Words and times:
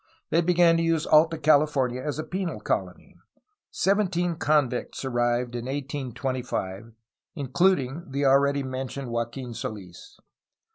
They 0.31 0.41
began 0.41 0.77
to 0.77 0.81
use 0.81 1.05
Alta 1.05 1.37
California 1.37 2.01
as 2.01 2.17
a 2.17 2.23
penal 2.23 2.59
colony. 2.59 3.17
Seventeen 3.69 4.35
convicts 4.35 5.05
arrived 5.05 5.53
in 5.53 5.65
1825, 5.65 6.93
including 7.35 8.09
the 8.09 8.25
already 8.25 8.63
mentioned 8.63 9.11
Joaquin 9.11 9.53
Soils. 9.53 10.19